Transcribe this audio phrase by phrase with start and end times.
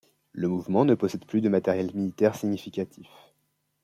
[0.31, 3.07] Le mouvement ne possède plus de matériel militaire significatif.